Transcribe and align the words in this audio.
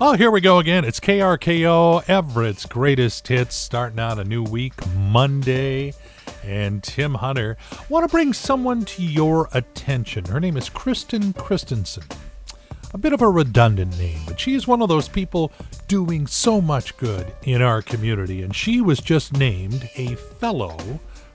Oh, 0.00 0.14
here 0.14 0.32
we 0.32 0.40
go 0.40 0.58
again. 0.58 0.84
It's 0.84 0.98
KRKO, 0.98 2.08
Everett's 2.08 2.66
greatest 2.66 3.28
hits, 3.28 3.54
starting 3.54 4.00
out 4.00 4.18
a 4.18 4.24
new 4.24 4.42
week, 4.42 4.72
Monday. 4.96 5.94
And 6.42 6.82
Tim 6.82 7.14
Hunter, 7.14 7.56
want 7.88 8.04
to 8.04 8.10
bring 8.10 8.32
someone 8.32 8.84
to 8.86 9.04
your 9.04 9.48
attention. 9.52 10.24
Her 10.24 10.40
name 10.40 10.56
is 10.56 10.68
Kristen 10.68 11.32
Christensen. 11.34 12.02
A 12.92 12.98
bit 12.98 13.12
of 13.12 13.22
a 13.22 13.28
redundant 13.28 13.96
name, 13.96 14.18
but 14.26 14.40
she 14.40 14.54
is 14.54 14.66
one 14.66 14.82
of 14.82 14.88
those 14.88 15.06
people 15.06 15.52
doing 15.86 16.26
so 16.26 16.60
much 16.60 16.96
good 16.96 17.32
in 17.44 17.62
our 17.62 17.80
community. 17.80 18.42
And 18.42 18.54
she 18.54 18.80
was 18.80 18.98
just 18.98 19.34
named 19.34 19.88
a 19.94 20.16
fellow 20.16 20.76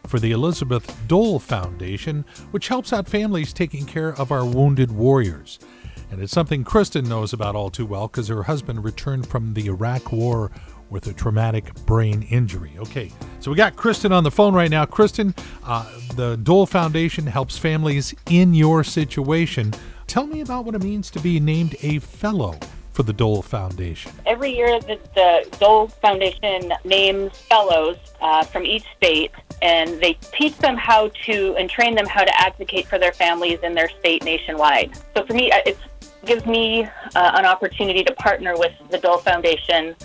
for 0.06 0.20
the 0.20 0.32
Elizabeth 0.32 0.94
Dole 1.08 1.40
Foundation, 1.40 2.26
which 2.52 2.68
helps 2.68 2.92
out 2.92 3.08
families 3.08 3.54
taking 3.54 3.86
care 3.86 4.10
of 4.20 4.34
our 4.34 4.44
wounded 4.44 4.92
warriors. 4.92 5.60
And 6.12 6.22
it's 6.22 6.34
something 6.34 6.64
Kristen 6.64 7.08
knows 7.08 7.34
about 7.34 7.56
all 7.56 7.70
too 7.70 7.86
well 7.86 8.08
because 8.08 8.28
her 8.30 8.44
husband 8.44 8.84
returned 8.84 9.28
from 9.28 9.54
the 9.54 9.68
Iraq 9.68 10.12
War 10.12 10.52
with 10.90 11.08
a 11.08 11.14
traumatic 11.14 11.74
brain 11.86 12.24
injury. 12.30 12.74
Okay, 12.80 13.12
so 13.40 13.52
we 13.52 13.58
got 13.58 13.76
Kristen 13.76 14.12
on 14.12 14.24
the 14.24 14.32
phone 14.32 14.54
right 14.54 14.72
now. 14.72 14.86
Kristen, 14.86 15.36
uh, 15.64 15.90
the 16.16 16.38
Dole 16.38 16.66
Foundation 16.66 17.28
helps 17.28 17.58
families 17.58 18.16
in 18.30 18.54
your 18.54 18.84
situation. 18.84 19.74
Tell 20.08 20.26
me 20.26 20.42
about 20.42 20.66
what 20.66 20.74
it 20.74 20.84
means 20.84 21.12
to 21.12 21.20
be 21.20 21.40
named 21.40 21.76
a 21.84 22.00
fellow 22.00 22.58
for 22.92 23.04
the 23.04 23.14
Dole 23.14 23.42
Foundation. 23.44 24.12
Every 24.26 24.54
year, 24.54 24.80
the, 24.80 25.00
the 25.14 25.58
Dole 25.60 25.88
Foundation 25.88 26.74
names 26.84 27.38
fellows 27.38 27.98
uh, 28.20 28.44
from 28.44 28.66
each 28.66 28.84
state, 28.98 29.32
and 29.62 30.02
they 30.02 30.18
teach 30.34 30.58
them 30.58 30.76
how 30.76 31.10
to 31.26 31.56
and 31.58 31.70
train 31.70 31.96
them 31.96 32.08
how 32.08 32.24
to 32.24 32.42
advocate 32.42 32.88
for 32.88 32.98
their 32.98 33.14
families 33.14 33.60
in 33.62 33.76
their 33.76 33.90
state 34.00 34.24
nationwide. 34.26 34.92
So 35.16 35.26
for 35.26 35.34
me, 35.34 35.52
it's 35.66 35.80
gives 36.26 36.46
me 36.46 36.84
uh, 36.84 37.32
an 37.36 37.46
opportunity 37.46 38.04
to 38.04 38.14
partner 38.16 38.54
with 38.58 38.74
the 38.90 38.98
Dole 38.98 39.18
Foundation 39.20 39.96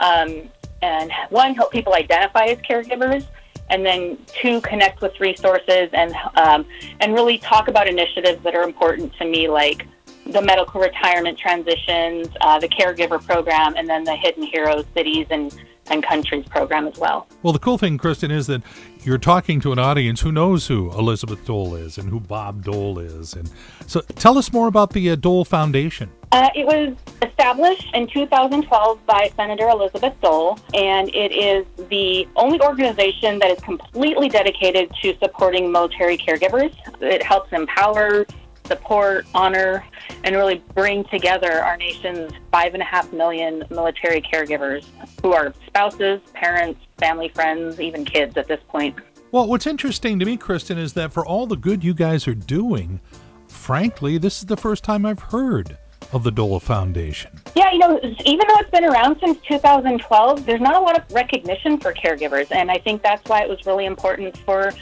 um, 0.00 0.48
and 0.82 1.10
one, 1.30 1.54
help 1.54 1.72
people 1.72 1.94
identify 1.94 2.44
as 2.44 2.58
caregivers, 2.58 3.26
and 3.70 3.84
then 3.84 4.18
two, 4.40 4.60
connect 4.60 5.00
with 5.00 5.18
resources 5.18 5.88
and 5.92 6.14
um, 6.36 6.66
and 7.00 7.14
really 7.14 7.38
talk 7.38 7.68
about 7.68 7.88
initiatives 7.88 8.42
that 8.44 8.54
are 8.54 8.64
important 8.64 9.14
to 9.16 9.24
me, 9.24 9.48
like 9.48 9.86
the 10.26 10.42
medical 10.42 10.80
retirement 10.80 11.38
transitions, 11.38 12.28
uh, 12.42 12.58
the 12.58 12.68
caregiver 12.68 13.24
program, 13.24 13.74
and 13.76 13.88
then 13.88 14.04
the 14.04 14.14
Hidden 14.14 14.44
Heroes 14.44 14.84
cities 14.94 15.26
and 15.30 15.58
and 15.90 16.02
countries 16.02 16.46
program 16.48 16.86
as 16.86 16.98
well. 16.98 17.26
Well, 17.42 17.52
the 17.52 17.58
cool 17.58 17.78
thing, 17.78 17.98
Kristen, 17.98 18.30
is 18.30 18.46
that 18.46 18.62
you're 19.02 19.18
talking 19.18 19.60
to 19.60 19.72
an 19.72 19.78
audience 19.78 20.20
who 20.20 20.32
knows 20.32 20.66
who 20.66 20.90
Elizabeth 20.92 21.44
Dole 21.44 21.74
is 21.74 21.98
and 21.98 22.08
who 22.08 22.20
Bob 22.20 22.64
Dole 22.64 22.98
is. 22.98 23.34
And 23.34 23.50
so 23.86 24.00
tell 24.16 24.38
us 24.38 24.52
more 24.52 24.66
about 24.66 24.92
the 24.92 25.10
uh, 25.10 25.16
Dole 25.16 25.44
Foundation. 25.44 26.10
Uh, 26.32 26.48
it 26.56 26.66
was 26.66 26.96
established 27.22 27.94
in 27.94 28.08
2012 28.08 29.06
by 29.06 29.30
Senator 29.36 29.68
Elizabeth 29.68 30.14
Dole, 30.20 30.58
and 30.72 31.08
it 31.14 31.32
is 31.32 31.64
the 31.88 32.26
only 32.34 32.60
organization 32.60 33.38
that 33.38 33.50
is 33.50 33.60
completely 33.60 34.28
dedicated 34.28 34.90
to 35.02 35.16
supporting 35.18 35.70
military 35.70 36.16
caregivers. 36.16 36.74
It 37.00 37.22
helps 37.22 37.52
empower, 37.52 38.26
support, 38.66 39.26
honor, 39.34 39.84
and 40.24 40.34
really 40.34 40.62
bring 40.74 41.04
together 41.04 41.62
our 41.62 41.76
nation's 41.76 42.32
five 42.50 42.74
and 42.74 42.82
a 42.82 42.86
half 42.86 43.12
million 43.12 43.64
military 43.70 44.22
caregivers 44.22 44.86
who 45.22 45.32
are 45.32 45.52
spouses, 45.66 46.20
parents, 46.32 46.80
family, 46.98 47.28
friends, 47.28 47.80
even 47.80 48.04
kids 48.04 48.36
at 48.36 48.48
this 48.48 48.60
point. 48.68 48.96
Well, 49.32 49.48
what's 49.48 49.66
interesting 49.66 50.18
to 50.20 50.24
me, 50.24 50.36
Kristen, 50.36 50.78
is 50.78 50.92
that 50.94 51.12
for 51.12 51.26
all 51.26 51.46
the 51.46 51.56
good 51.56 51.82
you 51.82 51.92
guys 51.92 52.28
are 52.28 52.34
doing, 52.34 53.00
frankly, 53.48 54.16
this 54.18 54.38
is 54.38 54.46
the 54.46 54.56
first 54.56 54.84
time 54.84 55.04
I've 55.04 55.18
heard 55.18 55.76
of 56.12 56.22
the 56.22 56.30
Dole 56.30 56.60
Foundation. 56.60 57.40
Yeah, 57.56 57.72
you 57.72 57.78
know, 57.78 57.98
even 58.24 58.46
though 58.46 58.58
it's 58.58 58.70
been 58.70 58.84
around 58.84 59.18
since 59.20 59.38
2012, 59.48 60.46
there's 60.46 60.60
not 60.60 60.76
a 60.76 60.80
lot 60.80 60.96
of 60.96 61.12
recognition 61.12 61.78
for 61.78 61.92
caregivers. 61.92 62.52
And 62.52 62.70
I 62.70 62.78
think 62.78 63.02
that's 63.02 63.28
why 63.28 63.42
it 63.42 63.48
was 63.48 63.66
really 63.66 63.86
important 63.86 64.36
for 64.38 64.72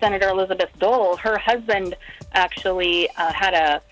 Senator 0.00 0.28
Elizabeth 0.28 0.70
Dole. 0.78 1.16
Her 1.16 1.38
husband 1.38 1.94
actually 2.34 3.08
uh, 3.10 3.32
had 3.32 3.54
a 3.54 3.82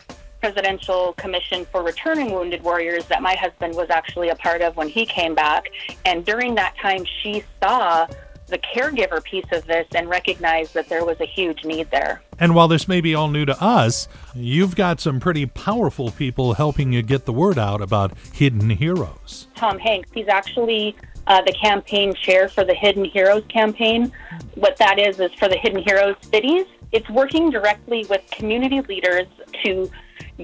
presidential 0.40 1.12
commission 1.14 1.64
for 1.66 1.82
returning 1.82 2.32
wounded 2.32 2.62
warriors 2.62 3.06
that 3.06 3.22
my 3.22 3.34
husband 3.36 3.74
was 3.76 3.88
actually 3.90 4.28
a 4.28 4.34
part 4.34 4.60
of 4.60 4.76
when 4.76 4.88
he 4.88 5.06
came 5.06 5.34
back. 5.34 5.68
And 6.04 6.24
during 6.24 6.56
that 6.56 6.76
time, 6.76 7.04
she 7.04 7.44
saw 7.62 8.08
the 8.48 8.58
caregiver 8.58 9.22
piece 9.22 9.46
of 9.52 9.64
this 9.66 9.86
and 9.94 10.08
recognized 10.08 10.74
that 10.74 10.88
there 10.88 11.04
was 11.04 11.18
a 11.20 11.24
huge 11.24 11.64
need 11.64 11.90
there. 11.90 12.22
And 12.38 12.54
while 12.54 12.68
this 12.68 12.86
may 12.88 13.00
be 13.00 13.14
all 13.14 13.28
new 13.28 13.44
to 13.46 13.62
us, 13.62 14.08
you've 14.34 14.74
got 14.76 15.00
some 15.00 15.20
pretty 15.20 15.46
powerful 15.46 16.10
people 16.10 16.54
helping 16.54 16.92
you 16.92 17.02
get 17.02 17.24
the 17.24 17.32
word 17.32 17.58
out 17.58 17.80
about 17.80 18.12
Hidden 18.34 18.70
Heroes. 18.70 19.46
Tom 19.54 19.78
Hanks, 19.78 20.10
he's 20.12 20.28
actually 20.28 20.96
uh, 21.28 21.40
the 21.42 21.52
campaign 21.52 22.14
chair 22.14 22.48
for 22.48 22.64
the 22.64 22.74
Hidden 22.74 23.04
Heroes 23.06 23.44
campaign. 23.48 24.12
What 24.56 24.76
that 24.78 24.98
is, 24.98 25.20
is 25.20 25.32
for 25.34 25.48
the 25.48 25.56
Hidden 25.56 25.82
Heroes 25.82 26.16
cities. 26.22 26.66
It's 26.92 27.08
working 27.10 27.50
directly 27.50 28.06
with 28.08 28.22
community 28.30 28.80
leaders 28.82 29.26
to 29.64 29.90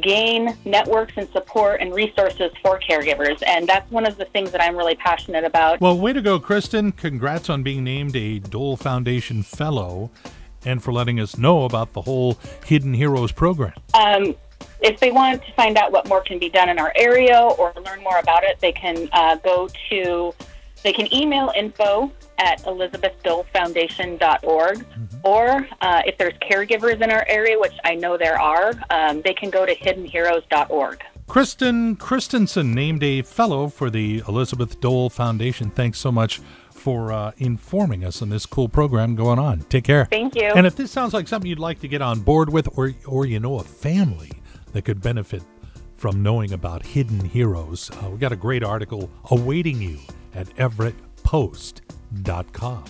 gain 0.00 0.56
networks 0.64 1.14
and 1.16 1.28
support 1.30 1.80
and 1.80 1.94
resources 1.94 2.50
for 2.62 2.80
caregivers. 2.80 3.42
And 3.46 3.68
that's 3.68 3.90
one 3.90 4.06
of 4.06 4.16
the 4.16 4.24
things 4.26 4.50
that 4.52 4.62
I'm 4.62 4.76
really 4.76 4.94
passionate 4.96 5.44
about. 5.44 5.80
Well, 5.80 5.98
way 5.98 6.12
to 6.12 6.22
go, 6.22 6.38
Kristen. 6.38 6.92
Congrats 6.92 7.50
on 7.50 7.62
being 7.62 7.84
named 7.84 8.16
a 8.16 8.38
Dole 8.38 8.76
Foundation 8.76 9.42
Fellow 9.42 10.10
and 10.64 10.82
for 10.82 10.92
letting 10.92 11.20
us 11.20 11.38
know 11.38 11.64
about 11.64 11.92
the 11.92 12.02
whole 12.02 12.38
Hidden 12.66 12.94
Heroes 12.94 13.32
program. 13.32 13.74
Um, 13.94 14.34
if 14.80 15.00
they 15.00 15.12
want 15.12 15.44
to 15.44 15.52
find 15.52 15.76
out 15.76 15.92
what 15.92 16.08
more 16.08 16.22
can 16.22 16.38
be 16.38 16.48
done 16.48 16.68
in 16.68 16.78
our 16.78 16.92
area 16.96 17.40
or 17.40 17.72
learn 17.84 18.02
more 18.02 18.18
about 18.18 18.44
it, 18.44 18.60
they 18.60 18.72
can 18.72 19.08
uh, 19.12 19.36
go 19.36 19.68
to, 19.90 20.34
they 20.82 20.92
can 20.92 21.12
email 21.14 21.52
info 21.56 22.12
at 22.38 22.62
elizabethdolefoundation.org. 22.62 24.78
Mm-hmm. 24.78 25.07
Or 25.24 25.66
uh, 25.80 26.02
if 26.06 26.18
there's 26.18 26.34
caregivers 26.34 27.02
in 27.02 27.10
our 27.10 27.24
area, 27.28 27.58
which 27.58 27.72
I 27.84 27.94
know 27.94 28.16
there 28.16 28.40
are, 28.40 28.72
um, 28.90 29.22
they 29.22 29.34
can 29.34 29.50
go 29.50 29.66
to 29.66 29.74
hiddenheroes.org. 29.74 31.02
Kristen 31.26 31.96
Christensen 31.96 32.72
named 32.72 33.02
a 33.02 33.22
fellow 33.22 33.68
for 33.68 33.90
the 33.90 34.22
Elizabeth 34.26 34.80
Dole 34.80 35.10
Foundation. 35.10 35.70
Thanks 35.70 35.98
so 35.98 36.10
much 36.10 36.40
for 36.70 37.12
uh, 37.12 37.32
informing 37.36 38.04
us 38.04 38.22
on 38.22 38.30
this 38.30 38.46
cool 38.46 38.68
program 38.68 39.14
going 39.14 39.38
on. 39.38 39.60
Take 39.68 39.84
care. 39.84 40.06
Thank 40.06 40.34
you. 40.34 40.44
And 40.44 40.66
if 40.66 40.74
this 40.74 40.90
sounds 40.90 41.12
like 41.12 41.28
something 41.28 41.48
you'd 41.48 41.58
like 41.58 41.80
to 41.80 41.88
get 41.88 42.00
on 42.00 42.20
board 42.20 42.50
with, 42.50 42.78
or 42.78 42.94
or 43.06 43.26
you 43.26 43.40
know 43.40 43.58
a 43.58 43.62
family 43.62 44.32
that 44.72 44.86
could 44.86 45.02
benefit 45.02 45.42
from 45.96 46.22
knowing 46.22 46.52
about 46.52 46.86
hidden 46.86 47.20
heroes, 47.20 47.90
uh, 47.90 48.08
we 48.08 48.16
got 48.18 48.32
a 48.32 48.36
great 48.36 48.64
article 48.64 49.10
awaiting 49.30 49.82
you 49.82 49.98
at 50.34 50.46
EverettPost.com. 50.56 52.84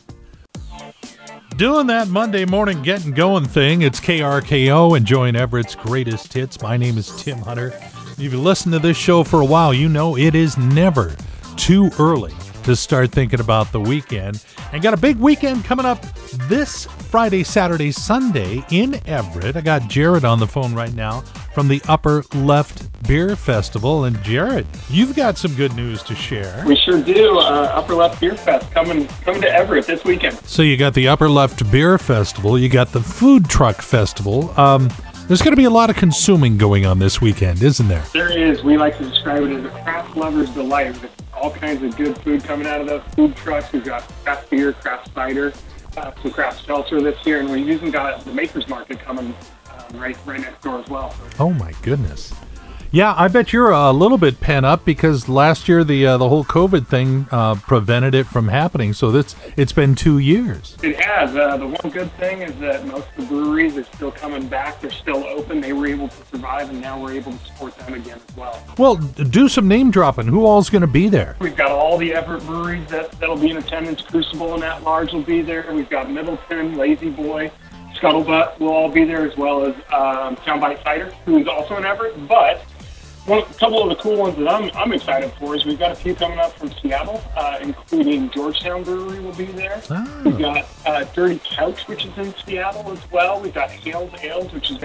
Doing 1.59 1.89
that 1.89 2.07
Monday 2.07 2.45
morning 2.45 2.83
getting 2.83 3.11
going 3.11 3.45
thing. 3.45 3.83
It's 3.83 3.99
KRKO 3.99 4.97
enjoying 4.97 5.35
Everett's 5.35 5.75
greatest 5.75 6.33
hits. 6.33 6.63
My 6.63 6.77
name 6.77 6.97
is 6.97 7.11
Tim 7.21 7.39
Hunter. 7.39 7.73
If 8.13 8.15
you've 8.21 8.35
listened 8.35 8.75
to 8.75 8.79
this 8.79 8.97
show 8.97 9.25
for 9.25 9.41
a 9.41 9.45
while, 9.45 9.75
you 9.75 9.89
know 9.89 10.17
it 10.17 10.37
is 10.37 10.57
never 10.57 11.17
too 11.57 11.91
early 11.99 12.33
to 12.63 12.77
start 12.77 13.11
thinking 13.11 13.41
about 13.41 13.73
the 13.73 13.81
weekend. 13.81 14.45
And 14.73 14.81
got 14.85 14.95
a 14.95 14.97
big 14.97 15.17
weekend 15.17 15.65
coming 15.65 15.85
up 15.85 16.01
this 16.47 16.87
Friday, 17.09 17.43
Saturday, 17.43 17.91
Sunday 17.91 18.63
in 18.71 19.01
Everett. 19.07 19.57
I 19.57 19.63
got 19.63 19.89
Jared 19.89 20.27
on 20.27 20.39
the 20.39 20.47
phone 20.47 20.75
right 20.75 20.93
now 20.93 21.23
from 21.55 21.67
the 21.67 21.81
Upper 21.89 22.23
Left 22.35 23.03
Beer 23.09 23.35
Festival. 23.35 24.05
And 24.05 24.23
Jared, 24.23 24.67
you've 24.91 25.17
got 25.17 25.39
some 25.39 25.55
good 25.55 25.75
news 25.75 26.03
to 26.03 26.15
share. 26.15 26.63
We 26.67 26.77
sure 26.77 27.03
do. 27.03 27.39
Uh, 27.39 27.73
Upper 27.75 27.95
Left 27.95 28.21
Beer 28.21 28.35
Fest 28.37 28.71
coming 28.73 29.07
coming 29.25 29.41
to 29.41 29.51
Everett 29.51 29.87
this 29.87 30.05
weekend. 30.05 30.37
So 30.41 30.61
you 30.61 30.77
got 30.77 30.93
the 30.93 31.09
Upper 31.09 31.31
Left 31.31 31.71
Beer 31.73 31.97
Festival, 31.97 32.59
you 32.59 32.69
got 32.69 32.93
the 32.93 33.01
Food 33.01 33.49
Truck 33.49 33.77
Festival. 33.77 34.53
Um, 34.61 34.91
there's 35.29 35.41
going 35.41 35.53
to 35.53 35.57
be 35.57 35.65
a 35.65 35.71
lot 35.71 35.89
of 35.89 35.97
consuming 35.97 36.59
going 36.59 36.85
on 36.85 36.99
this 36.99 37.23
weekend, 37.23 37.63
isn't 37.63 37.89
there? 37.89 38.05
There 38.13 38.37
is. 38.37 38.63
We 38.63 38.77
like 38.77 38.99
to 38.99 39.09
describe 39.09 39.43
it 39.45 39.51
as 39.53 39.65
a 39.65 39.71
craft 39.71 40.15
lover's 40.15 40.51
delight. 40.51 41.01
With 41.01 41.11
all 41.35 41.51
kinds 41.51 41.83
of 41.83 41.97
good 41.97 42.19
food 42.19 42.43
coming 42.45 42.67
out 42.67 42.81
of 42.81 42.87
the 42.87 43.01
food 43.15 43.37
trucks. 43.37 43.73
We've 43.73 43.85
got 43.85 44.03
craft 44.25 44.51
beer, 44.51 44.73
craft 44.73 45.15
cider, 45.15 45.53
uh, 45.99 46.13
some 46.23 46.31
craft 46.31 46.65
seltzer 46.65 47.01
this 47.01 47.25
year, 47.27 47.41
and 47.41 47.51
we 47.51 47.63
even 47.71 47.91
got 47.91 48.25
the 48.25 48.33
Makers 48.33 48.69
Market 48.69 48.99
coming 49.01 49.35
um, 49.71 50.01
right 50.01 50.17
right 50.25 50.41
next 50.41 50.63
door 50.63 50.81
as 50.81 50.89
well. 50.89 51.15
Oh 51.39 51.53
my 51.53 51.73
goodness! 51.83 52.33
Yeah, 52.91 53.15
I 53.15 53.29
bet 53.29 53.53
you're 53.53 53.71
a 53.71 53.93
little 53.93 54.17
bit 54.17 54.41
pent 54.41 54.65
up 54.65 54.87
because 54.87 55.29
last 55.29 55.69
year 55.69 55.85
the 55.85 56.07
uh, 56.07 56.17
the 56.17 56.29
whole 56.31 56.43
COVID 56.43 56.87
thing 56.87 57.27
uh, 57.31 57.57
prevented 57.57 58.15
it 58.15 58.27
from 58.27 58.49
happening. 58.49 58.95
So 58.95 59.11
this 59.11 59.37
it's 59.59 59.73
been 59.73 59.95
two 59.95 60.19
years. 60.19 60.75
It 60.83 60.99
has. 60.99 61.37
Uh, 61.37 61.59
the 61.59 61.67
one 61.67 61.93
good 61.93 62.11
thing 62.13 62.41
is 62.41 62.59
that 62.61 62.87
most 62.87 63.07
of 63.17 63.29
the 63.29 63.35
breweries 63.35 63.77
are 63.77 63.85
still 63.85 64.11
coming 64.11 64.49
back. 64.49 64.81
They're 64.81 64.91
still 64.91 65.23
open. 65.25 65.61
They 65.61 65.75
were 65.75 65.87
able 65.87 66.09
to 66.09 66.25
survive, 66.31 66.71
and 66.71 66.81
now 66.81 66.99
we're 66.99 67.13
able 67.13 67.33
to 67.33 67.45
support 67.45 67.77
them 67.77 67.93
again 67.93 68.21
as 68.27 68.37
well. 68.37 68.65
Well, 68.79 68.97
do 68.97 69.51
some 69.51 69.69
name 69.69 69.91
dropping. 69.91 70.27
Who 70.27 70.47
all's 70.47 70.71
going 70.71 70.81
to 70.81 70.87
be 70.87 71.11
there? 71.11 71.37
We've 71.41 71.57
got 71.57 71.71
all 71.71 71.99
the 71.99 72.15
Everett 72.15 72.47
breweries 72.47 72.89
that 72.89 73.13
that'll 73.21 73.37
be 73.37 73.51
in 73.51 73.59
attendance. 73.59 74.01
Crucible 74.01 74.55
and 74.55 74.65
at 74.65 74.83
large 74.83 75.13
will 75.13 75.23
be 75.23 75.43
there. 75.43 75.71
We've 75.75 75.91
got 75.91 76.11
Middleton, 76.11 76.79
Lazy 76.79 77.11
Boy. 77.11 77.53
Scuttlebutt 77.97 78.59
will 78.61 78.69
all 78.69 78.89
be 78.91 79.05
there 79.05 79.27
as 79.27 79.37
well 79.37 79.67
as 79.67 79.75
um, 79.93 80.37
Soundbite 80.37 80.83
Cider, 80.85 81.13
who 81.27 81.39
is 81.39 81.49
also 81.49 81.77
in 81.77 81.85
Everett. 81.85 82.29
But 82.29 82.65
one, 83.29 83.41
a 83.41 83.55
couple 83.55 83.83
of 83.83 83.91
the 83.91 84.03
cool 84.03 84.17
ones 84.17 84.37
that 84.37 84.49
I'm, 84.49 84.71
I'm 84.75 84.93
excited 84.93 85.33
for 85.39 85.55
is 85.55 85.65
we've 85.67 85.79
got 85.79 85.93
a 85.93 85.95
few 85.95 86.15
coming 86.15 86.39
up 86.39 86.53
from 86.59 86.73
Seattle, 86.81 87.23
uh, 87.37 87.59
including 87.61 88.31
Georgetown 88.31 88.83
Brewery 88.83 89.21
will 89.21 89.35
be 89.35 89.45
there. 89.47 89.83
Ah. 89.91 90.23
We've 90.25 90.39
got 90.39 90.67
uh, 90.87 91.05
Dirty 91.15 91.41
Couch, 91.45 91.87
which 91.89 92.07
is 92.07 92.17
in 92.17 92.35
Seattle 92.47 92.91
as 92.91 93.11
well. 93.11 93.41
We've 93.41 93.55
got 93.55 93.71
Hales 93.71 94.13
Ales, 94.23 94.53
which 94.53 94.71
is 94.71 94.79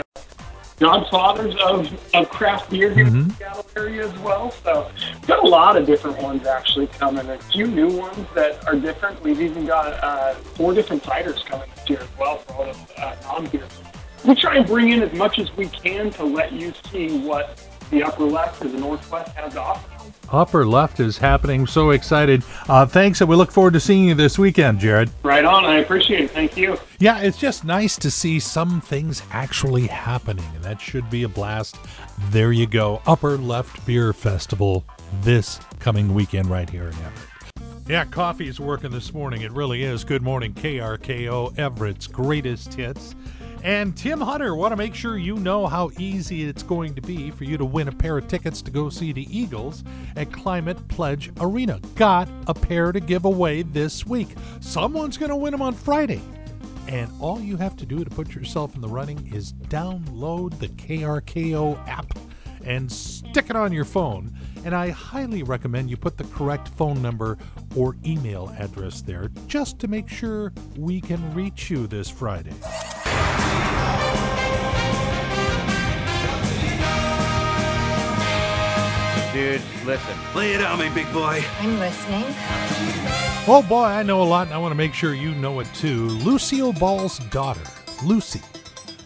godfathers 0.78 1.56
of, 1.64 2.14
of 2.14 2.30
craft 2.30 2.70
beer 2.70 2.94
here 2.94 3.08
in 3.08 3.30
the 3.30 3.34
Seattle 3.36 3.66
area 3.78 4.06
as 4.06 4.20
well. 4.20 4.52
So 4.52 4.92
we've 5.14 5.28
got 5.28 5.44
a 5.44 5.48
lot 5.48 5.78
of 5.78 5.86
different 5.86 6.22
ones 6.22 6.46
actually 6.46 6.88
coming. 6.88 7.30
A 7.30 7.38
few 7.38 7.68
new 7.68 7.88
ones 7.88 8.28
that 8.36 8.68
are 8.68 8.76
different. 8.76 9.22
We've 9.24 9.40
even 9.40 9.66
got 9.66 9.94
uh, 10.04 10.34
four 10.34 10.74
different 10.74 11.04
ciders 11.04 11.46
coming 11.46 11.70
this 11.76 11.90
year 11.90 12.00
as 12.02 12.18
well 12.20 12.40
for 12.40 12.54
all 12.54 12.66
the 12.66 13.02
uh, 13.02 13.16
non-beer. 13.24 13.68
We 14.26 14.36
try 14.36 14.58
and 14.58 14.66
bring 14.66 14.90
in 14.90 15.02
as 15.02 15.14
much 15.14 15.40
as 15.40 15.56
we 15.56 15.68
can 15.68 16.10
to 16.12 16.24
let 16.24 16.52
you 16.52 16.74
see 16.92 17.20
what 17.20 17.60
the 17.90 18.04
upper 18.04 18.24
left 18.24 18.64
or 18.64 18.68
the 18.70 18.80
northwest 18.80 19.32
has 19.34 19.56
offer. 19.56 19.94
Upper 20.32 20.66
left 20.66 21.00
is 21.00 21.18
happening. 21.18 21.68
So 21.68 21.92
excited. 21.92 22.44
Uh, 22.68 22.86
thanks, 22.86 23.22
and 23.22 23.30
we 23.30 23.36
look 23.36 23.52
forward 23.52 23.74
to 23.74 23.80
seeing 23.80 24.06
you 24.06 24.16
this 24.16 24.40
weekend, 24.40 24.80
Jared. 24.80 25.12
Right 25.22 25.46
on. 25.46 25.64
I 25.64 25.78
appreciate 25.78 26.22
it. 26.22 26.32
Thank 26.32 26.58
you. 26.58 26.78
Yeah, 27.00 27.20
it's 27.20 27.38
just 27.38 27.64
nice 27.64 27.98
to 27.98 28.10
see 28.10 28.40
some 28.40 28.82
things 28.82 29.22
actually 29.32 29.88
happening, 29.88 30.46
and 30.56 30.64
that 30.64 30.82
should 30.82 31.10
be 31.10 31.24
a 31.24 31.30
blast. 31.30 31.78
There 32.32 32.52
you 32.52 32.66
go. 32.66 33.02
Upper 33.06 33.38
Left 33.38 33.86
Beer 33.86 34.12
Festival 34.12 34.84
this 35.22 35.60
coming 35.80 36.14
weekend 36.14 36.50
right 36.50 36.70
here 36.70 36.88
in 36.88 36.94
Everett. 36.94 37.30
Yeah, 37.86 38.06
coffee's 38.06 38.62
working 38.62 38.92
this 38.92 39.14
morning. 39.14 39.42
It 39.42 39.52
really 39.52 39.84
is. 39.84 40.06
Good 40.06 40.22
morning, 40.22 40.54
KRKO, 40.54 41.60
Everett's 41.60 42.08
greatest 42.08 42.74
hits. 42.74 43.14
And 43.64 43.96
Tim 43.96 44.20
Hunter, 44.20 44.56
want 44.56 44.74
to 44.74 44.76
make 44.76 44.94
sure 44.94 45.18
you 45.18 45.38
know 45.38 45.68
how 45.68 45.90
easy 45.98 46.44
it's 46.44 46.64
going 46.64 46.94
to 46.96 47.02
be 47.02 47.32
for 47.32 47.46
you 47.46 47.58
to 47.58 47.64
win 47.64 47.88
a 47.88 47.94
pair 47.94 48.18
of 48.18 48.28
tickets 48.28 48.62
to 48.62 48.72
go 48.72 48.90
see 48.90 49.14
the 49.14 49.26
Eagles 49.36 49.86
at 50.18 50.34
Climate 50.34 50.86
Pledge 50.90 51.32
Arena. 51.40 51.80
Got 51.96 52.28
a 52.48 52.54
pair 52.54 52.92
to 52.92 53.00
give 53.00 53.24
away 53.24 53.62
this 53.62 54.06
week. 54.06 54.36
Someone's 54.60 55.18
going 55.18 55.30
to 55.30 55.38
win 55.38 55.52
them 55.52 55.62
on 55.62 55.74
Friday. 55.74 56.22
And 56.90 57.10
all 57.22 57.40
you 57.40 57.56
have 57.56 57.78
to 57.78 57.86
do 57.86 58.04
to 58.04 58.10
put 58.10 58.36
yourself 58.36 58.76
in 58.76 58.82
the 58.82 58.90
running 58.90 59.32
is 59.34 59.54
download 59.54 60.60
the 60.60 60.68
KRKO 60.68 61.88
app 61.88 62.20
and 62.66 62.92
stick 62.92 63.50
it 63.50 63.56
on 63.56 63.72
your 63.72 63.86
phone. 63.86 64.36
And 64.66 64.76
I 64.76 64.90
highly 64.90 65.42
recommend 65.42 65.90
you 65.90 65.96
put 65.96 66.18
the 66.18 66.26
correct 66.26 66.68
phone 66.68 67.02
number 67.02 67.38
or 67.78 67.96
email 68.06 68.54
address 68.60 69.02
there 69.02 69.30
just 69.48 69.80
to 69.80 69.88
make 69.88 70.10
sure 70.10 70.52
we 70.78 71.00
can 71.00 71.34
reach 71.34 71.70
you 71.70 71.88
this 71.88 72.10
Friday. 72.10 72.54
Dude, 79.34 79.62
listen. 79.84 80.16
Lay 80.36 80.54
it 80.54 80.62
on 80.62 80.78
me, 80.78 80.90
big 80.94 81.12
boy. 81.12 81.44
I'm 81.60 81.80
listening. 81.80 82.24
Oh 83.48 83.66
boy, 83.68 83.86
I 83.86 84.04
know 84.04 84.22
a 84.22 84.24
lot 84.24 84.46
and 84.46 84.54
I 84.54 84.60
want 84.60 84.74
to 84.74 84.78
make 84.78 84.94
sure 84.94 85.16
you 85.16 85.34
know 85.34 85.60
it 85.60 85.68
too. 85.74 86.08
Lucille 86.08 86.72
Ball's 86.72 87.18
daughter, 87.18 87.64
Lucy, 88.06 88.42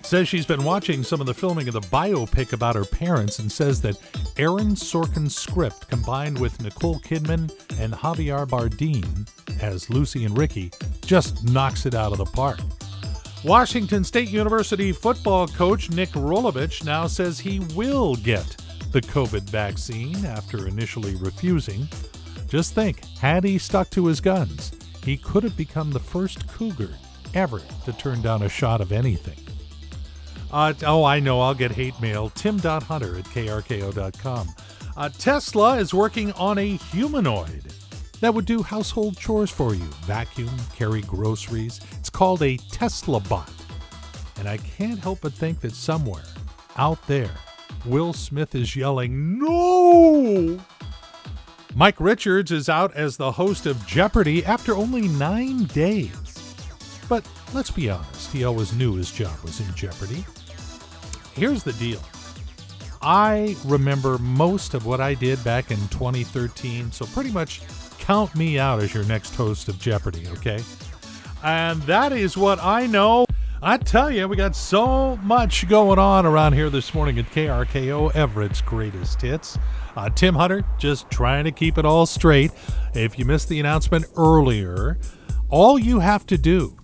says 0.02 0.28
she's 0.28 0.46
been 0.46 0.66
watching 0.66 1.02
some 1.02 1.22
of 1.22 1.28
the 1.28 1.34
filming 1.34 1.70
of 1.70 1.76
the 1.76 1.80
biopic 1.80 2.52
about 2.52 2.76
her 2.76 2.84
parents 2.84 3.40
and 3.40 3.50
says 3.50 3.80
that 3.84 3.98
Aaron 4.36 4.72
Sorkin's 4.72 5.34
script 5.34 5.88
combined 5.88 6.38
with 6.38 6.62
Nicole 6.62 7.00
Kidman 7.00 7.50
and 7.80 7.94
Javier 7.94 8.46
Bardem 8.46 9.30
as 9.62 9.90
Lucy 9.90 10.26
and 10.26 10.38
Ricky 10.38 10.72
just 11.06 11.42
knocks 11.46 11.86
it 11.86 11.96
out 11.96 12.12
of 12.12 12.18
the 12.18 12.26
park. 12.26 12.60
Washington 13.46 14.04
State 14.04 14.30
University 14.30 14.92
football 14.92 15.48
coach 15.48 15.90
Nick 15.90 16.10
Rolovich 16.10 16.84
now 16.84 17.08
says 17.08 17.40
he 17.40 17.60
will 17.76 18.16
get 18.16 18.58
the 18.92 19.02
COVID 19.02 19.44
vaccine 19.44 20.26
after 20.26 20.68
initially 20.68 21.16
refusing. 21.16 21.88
Just 22.48 22.74
think, 22.74 23.04
had 23.20 23.44
he 23.44 23.58
stuck 23.58 23.90
to 23.92 24.06
his 24.08 24.22
guns, 24.22 24.72
he 25.04 25.18
could 25.18 25.44
have 25.44 25.58
become 25.58 25.92
the 25.92 26.00
first 26.00 26.48
Cougar 26.48 26.90
ever 27.34 27.62
to 27.86 27.94
turn 27.94 28.22
down 28.22 28.44
a 28.44 28.50
shot 28.50 28.82
of 28.82 28.92
anything. 28.92 29.38
Uh, 30.52 30.74
oh, 30.86 31.04
I 31.04 31.20
know, 31.20 31.42
I'll 31.42 31.54
get 31.54 31.72
hate 31.72 32.00
mail. 32.02 32.30
Tim.hunter 32.30 33.18
at 33.18 33.26
krko.com. 33.26 34.48
Uh, 34.96 35.10
Tesla 35.10 35.78
is 35.78 35.94
working 35.94 36.32
on 36.34 36.58
a 36.58 36.78
humanoid 36.78 37.64
that 38.22 38.34
would 38.34 38.46
do 38.46 38.64
household 38.64 39.18
chores 39.18 39.52
for 39.52 39.76
you 39.76 39.86
vacuum, 40.06 40.56
carry 40.76 41.02
groceries. 41.02 41.80
It's 42.00 42.10
called 42.10 42.42
a 42.42 42.58
Tesla 42.58 43.20
bot. 43.20 43.52
And 44.40 44.48
I 44.48 44.58
can't 44.58 45.00
help 45.00 45.22
but 45.22 45.34
think 45.34 45.62
that 45.62 45.74
somewhere 45.74 46.24
out 46.78 47.06
there, 47.08 47.32
Will 47.88 48.12
Smith 48.12 48.54
is 48.54 48.76
yelling, 48.76 49.40
No! 49.40 50.60
Mike 51.74 52.00
Richards 52.02 52.52
is 52.52 52.68
out 52.68 52.94
as 52.96 53.16
the 53.16 53.32
host 53.32 53.66
of 53.66 53.86
Jeopardy 53.88 54.44
after 54.44 54.76
only 54.76 55.08
nine 55.08 55.64
days. 55.66 56.56
But 57.08 57.26
let's 57.54 57.72
be 57.72 57.90
honest, 57.90 58.32
he 58.34 58.44
always 58.44 58.74
knew 58.74 58.96
his 58.96 59.12
job 59.12 59.42
was 59.42 59.62
in 59.62 59.74
Jeopardy. 59.74 60.26
Here's 61.34 61.64
the 61.64 61.74
deal 61.74 62.02
I 63.02 63.56
remember 63.64 64.18
most 64.18 64.74
of 64.74 64.86
what 64.86 65.00
I 65.00 65.14
did 65.14 65.42
back 65.46 65.72
in 65.72 65.78
2013, 65.88 66.92
so 66.92 67.06
pretty 67.06 67.32
much 67.32 67.62
count 68.00 68.36
me 68.36 68.60
out 68.60 68.82
as 68.82 68.94
your 68.94 69.06
next 69.06 69.36
host 69.36 69.70
of 69.70 69.80
Jeopardy, 69.80 70.28
okay? 70.30 70.62
And 71.42 71.82
that 71.84 72.12
is 72.12 72.36
what 72.36 72.60
I 72.62 72.88
know. 72.88 73.27
I 73.62 73.78
tell 73.78 74.12
you, 74.12 74.28
we 74.28 74.36
got 74.36 74.56
so 74.56 75.16
much 75.18 75.68
going 75.68 75.98
on 75.98 76.28
around 76.28 76.54
here 76.54 76.70
this 76.70 76.94
morning 76.94 77.18
at 77.18 77.26
KRKO, 77.32 78.14
Everett's 78.14 78.62
greatest 78.62 79.20
hits. 79.20 79.58
Uh, 79.96 80.12
Tim 80.12 80.36
Hunter 80.36 80.64
just 80.78 81.10
trying 81.10 81.44
to 81.46 81.52
keep 81.52 81.80
it 81.80 81.86
all 81.86 82.06
straight. 82.06 82.52
If 82.94 83.18
you 83.18 83.26
missed 83.26 83.50
the 83.50 83.60
announcement 83.60 84.06
earlier, 84.16 85.00
all 85.50 85.80
you 85.80 86.00
have 86.00 86.28
to 86.28 86.38
do 86.38 86.78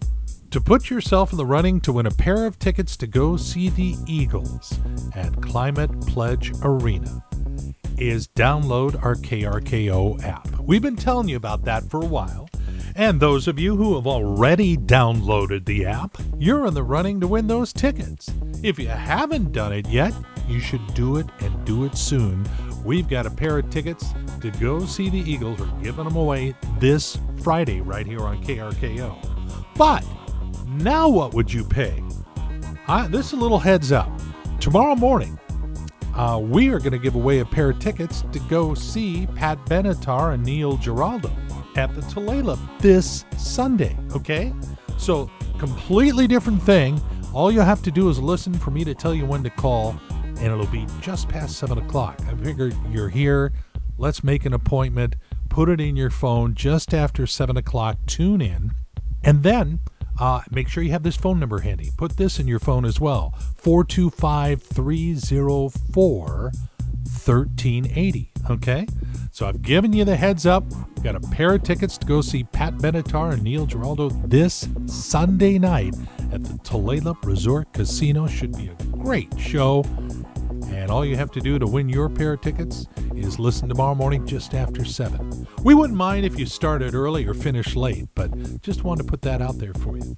to 0.50 0.60
put 0.60 0.90
yourself 0.90 1.32
in 1.32 1.38
the 1.38 1.46
running 1.46 1.80
to 1.82 1.94
win 1.94 2.08
a 2.08 2.12
pair 2.12 2.48
of 2.48 2.58
tickets 2.58 2.98
to 2.98 3.08
go 3.08 3.38
see 3.38 3.70
the 3.70 3.96
Eagles 4.08 4.80
at 5.14 5.42
Climate 5.44 5.92
Pledge 6.08 6.54
Arena 6.64 7.24
is 8.00 8.28
download 8.30 9.02
our 9.04 9.16
KRKO 9.16 10.24
app. 10.24 10.48
We've 10.60 10.82
been 10.82 10.96
telling 10.96 11.30
you 11.30 11.38
about 11.38 11.66
that 11.66 11.84
for 11.84 12.02
a 12.02 12.06
while. 12.06 12.50
And 12.96 13.20
those 13.20 13.48
of 13.48 13.58
you 13.58 13.76
who 13.76 13.96
have 13.96 14.06
already 14.06 14.78
downloaded 14.78 15.66
the 15.66 15.86
app, 15.86 16.16
you're 16.38 16.68
in 16.68 16.76
the 16.76 16.84
running 16.84 17.20
to 17.22 17.28
win 17.28 17.48
those 17.48 17.74
tickets. 17.74 18.32
If 18.62 18.78
you 18.78 18.88
haven't 18.88 19.52
done 19.52 19.74
it 19.74 19.88
yet, 19.90 20.14
you 20.48 20.60
should 20.60 20.94
do 20.94 21.18
it 21.18 21.26
and 21.40 21.66
do 21.66 21.86
it 21.86 21.98
soon. 21.98 22.48
We've 22.86 23.08
got 23.08 23.26
a 23.26 23.32
pair 23.32 23.58
of 23.58 23.70
tickets 23.72 24.14
to 24.42 24.52
go 24.52 24.86
see 24.86 25.10
the 25.10 25.18
Eagles. 25.18 25.60
We're 25.60 25.82
giving 25.82 26.06
them 26.06 26.16
away 26.16 26.54
this 26.80 27.18
Friday 27.42 27.82
right 27.82 28.06
here 28.06 28.22
on 28.22 28.44
KRKO. 28.44 29.16
But 29.76 30.06
now 30.68 31.10
what 31.10 31.34
would 31.34 31.52
you 31.52 31.64
pay? 31.64 32.04
Uh, 32.88 33.08
this 33.08 33.28
is 33.28 33.34
a 33.34 33.38
little 33.38 33.60
heads 33.60 33.92
up. 33.92 34.12
Tomorrow 34.60 34.96
morning, 34.96 35.40
uh, 36.14 36.40
we 36.40 36.70
are 36.70 36.78
going 36.78 36.92
to 36.92 37.00
give 37.00 37.16
away 37.16 37.40
a 37.40 37.46
pair 37.46 37.72
of 37.72 37.80
tickets 37.80 38.24
to 38.34 38.40
go 38.42 38.76
see 38.76 39.26
Pat 39.36 39.58
Benatar 39.66 40.36
and 40.36 40.44
Neil 40.44 40.78
Giraldo 40.78 41.32
at 41.76 41.94
the 41.96 42.02
Tulalip 42.02 42.60
this 42.80 43.26
Sunday. 43.38 43.98
Okay? 44.16 44.54
So, 44.98 45.30
completely 45.58 46.28
different 46.28 46.62
thing. 46.62 47.02
All 47.34 47.52
you 47.52 47.62
have 47.62 47.82
to 47.84 47.92
do 47.92 48.10
is 48.10 48.20
listen 48.20 48.54
for 48.54 48.72
me 48.72 48.84
to 48.84 48.94
tell 48.94 49.14
you 49.14 49.26
when 49.26 49.44
to 49.44 49.50
call, 49.50 50.00
and 50.12 50.40
it'll 50.40 50.68
be 50.68 50.86
just 51.02 51.30
past 51.30 51.58
7 51.58 51.78
o'clock. 51.78 52.20
I 52.28 52.36
figure 52.36 52.72
you're 52.90 53.10
here. 53.10 53.54
Let's 53.98 54.24
make 54.24 54.46
an 54.46 54.54
appointment. 54.54 55.16
Put 55.50 55.70
it 55.70 55.80
in 55.80 55.96
your 55.96 56.10
phone 56.10 56.56
just 56.56 56.94
after 56.94 57.26
7 57.26 57.58
o'clock. 57.58 57.98
Tune 58.06 58.42
in. 58.42 58.72
And 59.24 59.44
then 59.44 59.80
uh, 60.20 60.42
make 60.52 60.68
sure 60.68 60.84
you 60.84 60.92
have 60.92 61.04
this 61.04 61.16
phone 61.16 61.40
number 61.40 61.60
handy. 61.60 61.92
Put 61.98 62.18
this 62.18 62.40
in 62.40 62.48
your 62.48 62.60
phone 62.60 62.86
as 62.86 63.00
well 63.00 63.34
425 63.56 64.62
304 64.62 66.52
1380. 67.26 68.32
Okay? 68.50 68.88
So 69.34 69.48
I've 69.48 69.64
given 69.64 69.94
you 69.94 70.06
the 70.06 70.16
heads 70.16 70.46
up. 70.46 70.64
Got 71.02 71.16
a 71.16 71.20
pair 71.20 71.56
of 71.56 71.64
tickets 71.64 71.98
to 71.98 72.06
go 72.06 72.22
see 72.22 72.44
Pat 72.44 72.76
Benatar 72.76 73.34
and 73.34 73.42
Neil 73.42 73.66
Giraldo 73.66 74.10
this 74.10 74.70
Sunday 74.86 75.58
night 75.58 75.96
at 76.32 76.44
the 76.44 76.54
Tulalip 76.60 77.26
Resort 77.26 77.74
Casino. 77.74 78.28
Should 78.28 78.56
be 78.56 78.68
a 78.68 78.84
great 78.92 79.34
show. 79.40 79.84
And 80.68 80.92
all 80.92 81.04
you 81.04 81.16
have 81.16 81.32
to 81.32 81.40
do 81.40 81.58
to 81.58 81.66
win 81.66 81.90
your 81.90 82.10
pair 82.10 82.34
of 82.34 82.42
tickets 82.42 82.86
is 83.16 83.40
listen 83.40 83.68
tomorrow 83.68 83.96
morning 83.96 84.24
just 84.28 84.54
after 84.54 84.86
7. 84.86 85.48
We 85.64 85.74
wouldn't 85.74 85.98
mind 85.98 86.28
if 86.28 86.38
you 86.38 86.46
started 86.46 86.94
early 86.94 87.26
or 87.26 87.34
finished 87.34 87.76
late, 87.76 88.06
but 88.14 88.62
just 88.62 88.84
wanted 88.84 89.06
to 89.06 89.10
put 89.10 89.24
that 89.24 89.42
out 89.42 89.58
there 89.58 89.74
for 89.74 89.98
you. 89.98 90.16